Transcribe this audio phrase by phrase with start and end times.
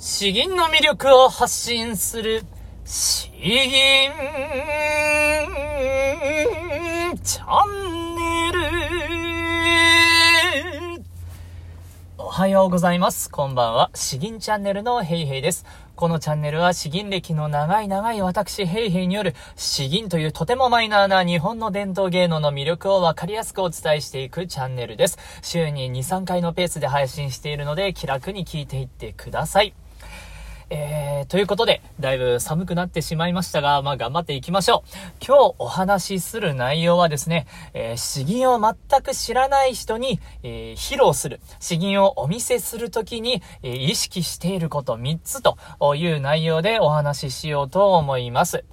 [0.00, 2.44] 詩吟の魅力を発信する
[2.84, 4.12] 詩吟
[7.24, 8.60] チャンネル
[12.16, 13.28] おはようございます。
[13.28, 13.90] こんばんは。
[13.92, 15.66] 詩吟チャンネルのヘイヘイです。
[15.96, 25.18] このチャンネルは詩吟歴の長い長い私ヘイヘイによる詩吟というとてもマイナーな日本の伝統芸能の魅力をわかりやすくお伝えしていくチャンネルです。
[25.42, 29.74] 週に2、3回のペースで配信しているので気楽に聞いていってください。
[30.70, 35.24] えー、ということで、だいぶ寒くなってしまいましたが、まあ頑張っていきましょう。
[35.26, 45.56] 今日お話しする内容はですね、えー、詩吟を全く知らない人に、えー、披露する、詩吟をお見せするときに、えー、意識していること3つと
[45.94, 48.64] いう内容でお話ししようと思います。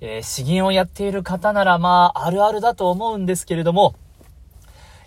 [0.00, 3.94] えー、詩吟をやっている方ならまあ、あるあるだと思うんですけれども、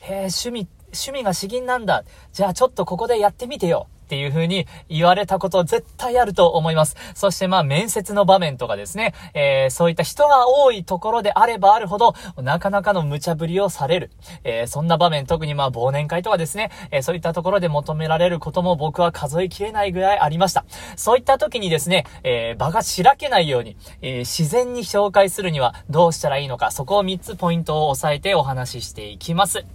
[0.04, 2.06] えー、趣味、趣味が詩吟なんだ。
[2.32, 3.88] じゃあちょっとここでやってみてよ。
[4.06, 6.96] っていう風に言われたこと絶対あると思います。
[7.16, 14.12] そしてまあ面接の場面とかですね、えー、そういった人が多いところであればあるほど、なかなかの無茶ぶりをされる。
[14.44, 20.66] えー、そんな場面、特にまあ忘年会とかですね、えー、そういったところで求められることも僕は数えきれないぐらいありました。
[20.96, 29.66] そういった時にですね、えー、場がしらけないように、え、自然に紹介するにはどうしたらいいのか、そこを3つポイントを押さえてお話ししていきます。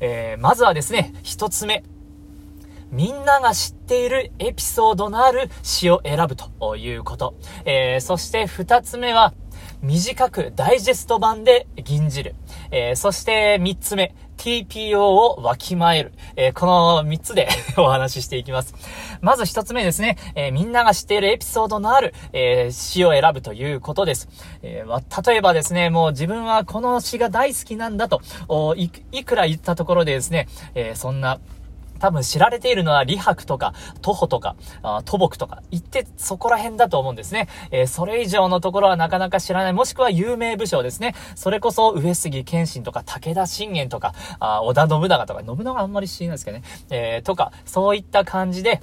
[0.00, 1.82] え、まずはですね、1つ目。
[2.90, 7.34] みんなが知っているエピソードのある詩を選ぶということ。
[7.64, 9.34] えー、そして二つ目は、
[9.82, 12.34] 短くダイジェスト版で吟じる。
[12.70, 16.12] えー、そして三つ目、TPO をわきまえる。
[16.36, 18.74] えー、この三つで お話ししていきます。
[19.20, 24.28] まず一つ目ですね、えー、みんなが知っているエピソードのある、えー、詩を選ぶということです。
[24.62, 24.84] え
[25.26, 28.20] 例えばですね、もう自分はこの詩が大好きなんだと、
[28.76, 31.38] いいくら言ったところでですね、えそんな、
[31.98, 37.48] 多分知られているのは李白とか、徒歩とか、あ土木とか、行ってそこら辺だと思うんですね。
[37.70, 41.14] えー、それ以上のところはなかなか知らない、もしくは有名武将ですね。
[41.34, 46.64] それこそ上杉謙信とか、武田信玄とか、あ織田信長とか、信長あんまり知らないですけどね。
[46.90, 48.80] えー、とか、そういった感じで、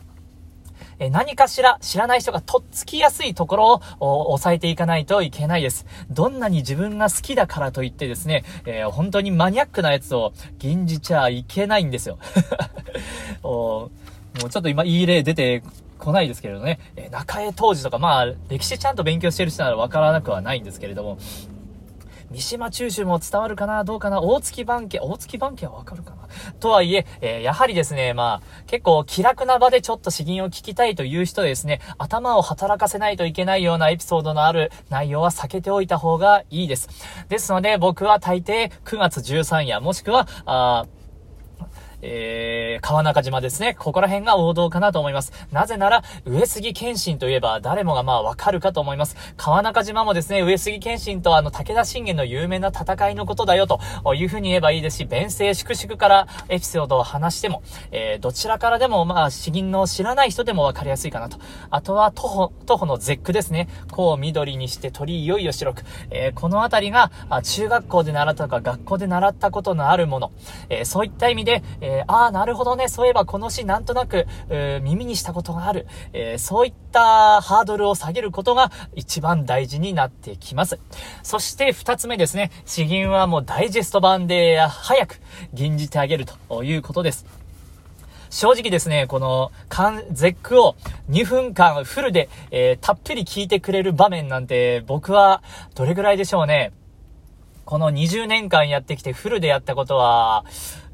[1.03, 5.85] え何かしら知らない人がとっつきやすいところを抑えていかないといけないです。
[6.09, 12.17] どんなに自分が好きだからといってですね、えー、本当にマニアックなやつを吟じちゃいけないんですよ。
[13.43, 13.89] も
[14.45, 15.61] うちょっと今いい例出て
[15.99, 21.17] こないですけれどね、え中江当時とか、まあ、歴史ちゃんと勉強してる人ならわからなくはないんですけれども、
[22.33, 26.27] 三島中州も伝わるかなどうかな大月番家、大月番家はわかるかな？
[26.59, 36.89] とはいえ、えー、やはりですね、まあ、結構気楽な場でちょっと詩吟を聞きたいという人ですね、頭を働かせないといけないようなエピソードのある内容は避けておいた方がいいです。
[37.29, 40.87] ですので、僕は大抵9月13夜、もしくは、あ
[42.05, 43.75] えー、川中島ですね。
[43.79, 45.31] ここら辺が王道かなと思います。
[45.51, 49.15] なぜなら、上杉謙信といえば誰もがまあわかるかと思います。
[49.37, 53.79] 川中島もですね、上杉謙信とあの武田信玄の有名な戦いのことだよと
[54.15, 61.37] いうふうに言えばいいですし、弁声粛々からエピソードを話しても、えー、どちらからでもまあ詩吟の知らない人でもわかりやすいかなと。
[61.69, 63.69] あとは徒歩、徒歩の絶句ですね。
[63.91, 65.83] こう緑にして鳥いよいよ白く。
[66.09, 67.11] えー、このあたりが、
[67.43, 70.31] 中学校で習ったとか学校で習ったことのあるもの。
[70.69, 74.27] えー、そういった意味で、えー、ああ、なるほどね、そういえばこの詩なんとなく、
[74.81, 80.79] 耳にしたことがある、えー、そういったハードルを下げることが一番大事になってきます。
[81.21, 85.19] そして二つ目ですね、詩吟はもうダイジェスト版で早く
[85.53, 87.43] 吟じてあげるということです。
[88.33, 89.51] 正直ですね、この、
[90.11, 90.75] 絶句を
[91.11, 95.43] 2分間フルで、えー、たっぷり聞いてくれる場面なんて、僕は、
[95.75, 96.73] どれぐらいでしょうね。
[97.63, 100.45] この20年間やってきてフルでやったことは、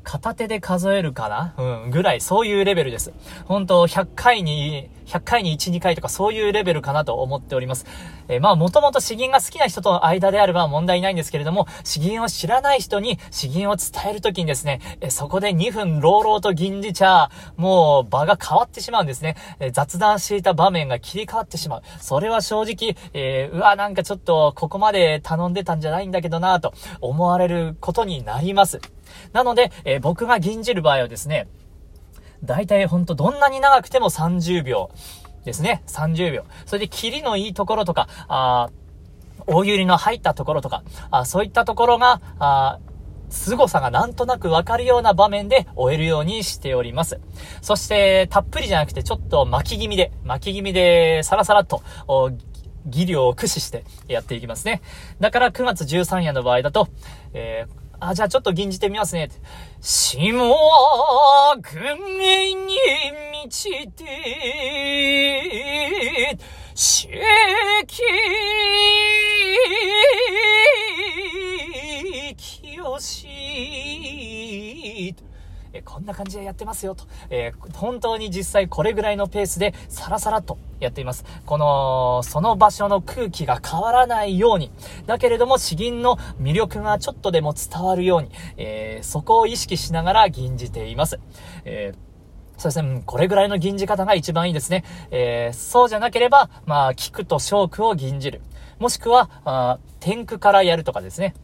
[0.09, 1.53] 片手で数えるかな？
[1.83, 3.13] うん、ぐらい、そういうレベルです。
[3.45, 7.85] 本当100回に、100回に1、2回とかそういうレベルかなと思っております。
[8.27, 19.35] えー、まあ、もともと詩吟が好きな人との間であれば問題ないんですけれども、詩吟を知らない人に詩吟を伝えるときにですね、えー、そこで2分朗々と吟じちゃ、もう場が変わってしまうんですね。
[19.59, 21.81] えー、雑談していた場面が切り替わってしまう。
[21.99, 28.81] それは正直、えうわ、なんかちょっとここまで頼んでたんじゃないんだけどなと思われることになります。
[29.33, 31.47] なので、えー、僕が吟じる場合はですね、
[32.43, 34.91] 大体ほんとどんなに長くても30秒
[35.45, 35.83] ですね。
[35.87, 36.43] 30秒。
[36.65, 38.69] それで、キリのいいところとか、あ
[39.47, 42.79] 大百合の入ったところとか、あそういったところが、あ
[43.29, 47.19] 凄さがなんとなくわかるような場面で終えるようにしております。
[47.61, 51.81] そして、たっぷりじゃなくて、ちょっと巻き気味で、巻き気味で、さらさらっと、
[52.85, 54.81] 技量を駆使してやっていきますね。
[55.19, 56.87] だから9月13夜の場合だと、
[57.33, 59.29] えーあ、じゃあちょっと吟じてみますね。
[59.81, 60.31] 下
[61.61, 62.77] 軍営に
[63.87, 66.37] て、
[66.75, 67.09] 四
[67.87, 68.03] 季、
[76.09, 81.25] な感じでやってますよと、えー、本当に実際これぐらいのペースでサラサラとやっています。
[81.45, 84.71] この、その場所の空気が変わらないように、
[85.05, 91.19] だけれども詩吟の魅力がちょっとでも伝わるように、えー、そこを意識しながら吟じています。
[91.65, 92.09] えー
[92.59, 93.03] そうですね。
[93.05, 94.83] これぐらいの吟じ方が一番いいですね。
[95.11, 98.41] えー、そうじゃなければ、まあ、聞くと小句を吟じる。
[98.79, 101.35] もしくは、あ天句からやるとかですね。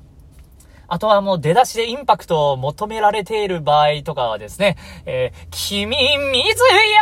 [0.88, 7.02] あとはもう出だしでインパクトを求められている場合とかはですね、えー、君水や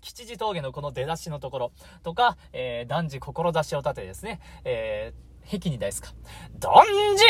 [0.00, 1.72] 吉次峠のこの出だしのところ
[2.02, 6.12] とか、えー、男児志を立てですね、えー、壁に大すか。
[6.58, 6.84] 男
[7.16, 7.24] 児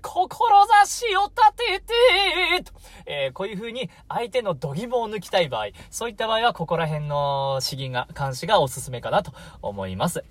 [0.00, 2.72] 志を立ててと、
[3.06, 9.32] えー、こういう風に相手の度肝を抜きたい場合、そういった場合はここら辺の詩吟が、監視がおすすめかなと
[9.62, 10.24] 思います。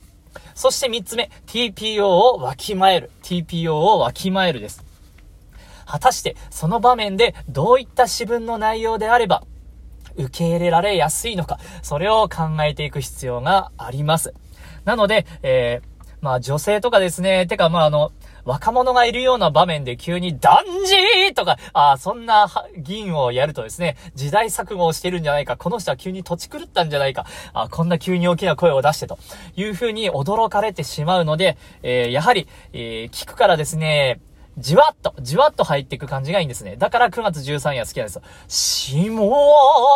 [0.55, 3.11] そして3つ目、TPO をわきまえる。
[3.23, 4.83] TPO をわきまえるです。
[5.85, 9.43] 果たしてその場面でどういった詩文の内容であれば
[10.15, 14.33] 受け入れられやすいのか、それを考えていく必要があります。
[14.85, 18.11] なので、えー、まあ女性とかですね、てかまああの、
[18.45, 22.47] 若者がいるような場面で急に断じとか、ああそんな
[22.77, 29.17] 議員をやるとですね、時代錯誤をしてるんじゃないか、この人は急に土地狂ったんじゃないか、あこんな急に大きな声を出してと
[29.55, 34.19] いう風に驚かれてしまうので、えー、やはり、えー、聞くからですね、
[34.59, 36.75] じわっと、じわっと入っていく感じがいいんですね。
[36.75, 38.21] だから9月13夜好きなんですよ。
[38.47, 39.31] しも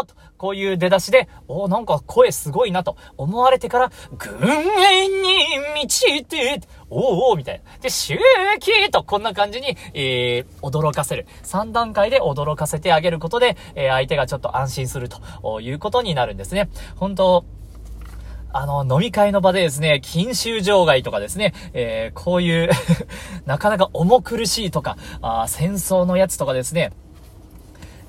[0.04, 5.30] ーと、こういう出だしで、おなんか声すごいなと思われてから、ぐんえんに
[5.74, 6.60] 満ちて、
[6.90, 7.78] おーおーみたいな。
[7.80, 8.20] で、周
[8.60, 11.28] 期とこんな感じに、えー、驚かせる。
[11.44, 16.70] 3段階で驚かせてあげることで、えー、相手がちょっと安心するということになるんですね。
[16.98, 17.46] 本当
[18.52, 22.70] あの、飲み会の場でですね、禁酒場外とかですね、えー、こういう
[23.48, 26.92] なかなか重苦しいとか、あ戦争のやつとかですね、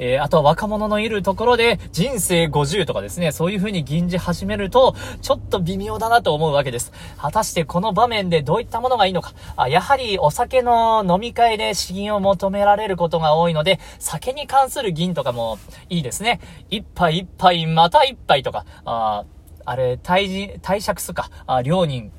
[0.04, 6.92] えー、あとは若者のいるところで人生50とかですね、そういう風に吟じ始めると、ちょっと微妙だなと思うわけです。
[7.16, 9.32] 果たしてこの場面でどういったものがいいのか。
[9.56, 15.58] あやはりお酒の飲み会で詩吟を求められることが多いので、酒に関する吟とかも
[15.88, 16.40] いいですね。
[16.68, 19.24] 一杯一杯、また一杯とか、あ
[19.64, 21.30] あれ、対人、対釈数か。
[21.46, 22.12] あ、両人。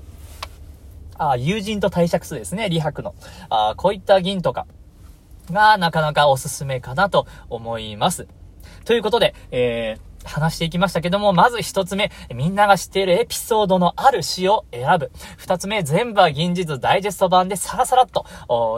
[1.19, 2.63] あ、友人と対釈数ですね。
[2.63, 3.13] 李白の。
[3.49, 4.65] あ、こういった銀とか
[5.51, 8.27] がなかなかおすすめかなと思います。
[8.85, 15.11] ということで、えー、話していきましたけども、まず一つ目、みんなが知っているエピソードのある詩を選ぶ。
[15.37, 18.25] 二つ目、全部は銀じずダイジェスト版でサラサラっと、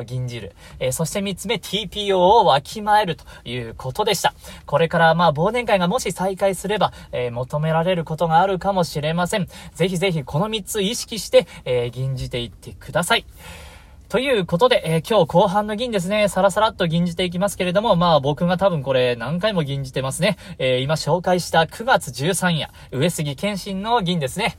[0.06, 0.56] 銀じる。
[0.80, 4.34] えー、そして三つ目、TPO をわきまえるということでした。
[4.66, 9.48] これからまあ忘年会がもし再開すれば、えー、求められることがあるかもしれません。
[9.74, 13.26] ぜひぜひこの三つ意識して、えー、銀じていってください。
[14.10, 20.38] ということで、えー、今日後半の銀ですね、さらさらっと銀じていきますけれども、まあ僕が多分これ何回も銀じてますね。
[20.60, 24.56] えー、今紹介した9月13夜、上杉謙信の銀ですね。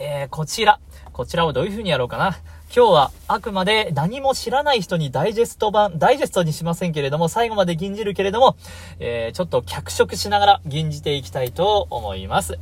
[0.00, 0.80] えー、こちら、
[1.12, 2.38] こちらをどういう風にやろうかな。
[2.74, 8.56] 今日はあくまで何も知らない人にダイジェスト版、ダイジェストにしませんけれども、最後まで銀じるけれども、
[8.98, 12.58] えー、ちょっと脚色しながら銀じていきたいと思います。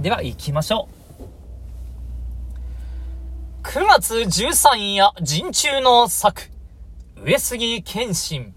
[0.00, 0.99] では行きましょう。
[3.62, 6.42] 9月13夜、陣中の作、
[7.22, 8.54] 上杉謙信。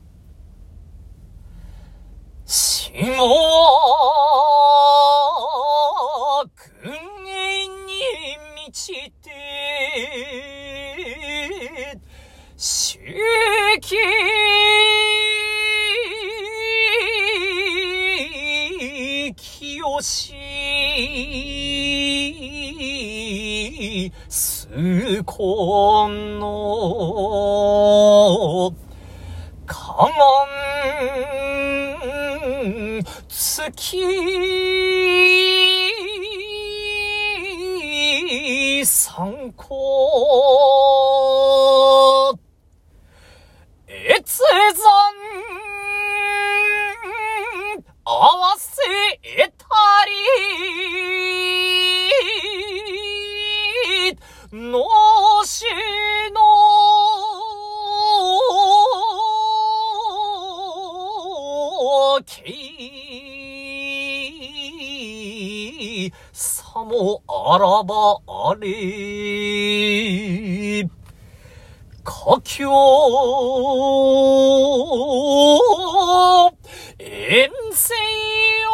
[2.45, 2.91] 下、
[6.81, 6.93] 軍
[7.27, 7.73] 営に
[8.55, 9.11] 満ち
[25.35, 26.45] この、
[29.65, 30.45] かが
[32.99, 33.97] ん、月、
[38.85, 39.73] 参考、
[43.89, 44.43] 越
[44.75, 44.85] 山、
[48.05, 48.72] 合わせ。
[66.43, 68.67] さもあらばあれ、
[72.03, 72.69] かきょ
[76.99, 77.93] 遠征
[78.69, 78.73] を。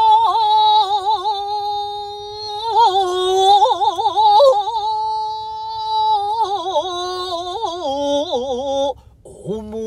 [9.52, 9.80] 思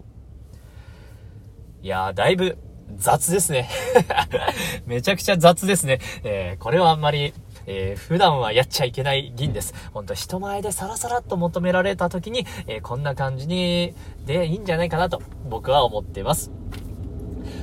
[0.00, 0.04] う。
[1.82, 2.56] いや、だいぶ
[3.02, 3.68] 雑ですね。
[4.86, 5.98] めちゃくちゃ雑ですね。
[6.22, 7.34] えー、これはあんまり、
[7.66, 9.74] えー、普段はやっちゃいけない銀です。
[9.92, 13.94] ほんと人前でサラサラっと求められた時に、えー、こんな感じに、
[14.24, 16.52] でいいんじゃないかなと僕は思ってます。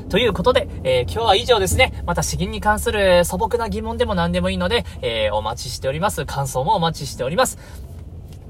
[0.09, 2.03] ということで、えー、今日は以上ですね。
[2.05, 6.25] また詩吟に関する素朴な疑問でも何でもいいので、えー、お待ちしております。
[6.25, 7.57] 感想もお待ちしております。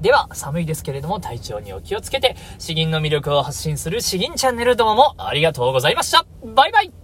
[0.00, 6.24] では、寒いですけれども体調にお気をつけて、詩吟の魅力を発信する詩吟チャンネルどうもありがとうございました。
[6.42, 6.99] バイバイ